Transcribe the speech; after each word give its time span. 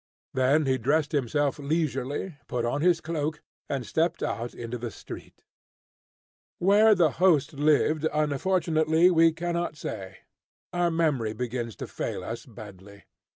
Then 0.33 0.65
he 0.65 0.79
dressed 0.79 1.11
himself 1.11 1.59
leisurely, 1.59 2.35
put 2.47 2.65
on 2.65 2.81
his 2.81 3.01
cloak, 3.01 3.43
and 3.69 3.85
stepped 3.85 4.23
out 4.23 4.55
into 4.55 4.79
the 4.79 4.89
street. 4.89 5.43
Where 6.57 6.95
the 6.95 7.11
host 7.21 7.53
lived, 7.53 8.07
unfortunately 8.11 9.11
we 9.11 9.31
cannot 9.31 9.77
say. 9.77 10.17
Our 10.73 10.89
memory 10.89 11.33
begins 11.33 11.75
to 11.75 11.87
fail 11.87 12.23
us 12.23 12.47
badly. 12.47 13.03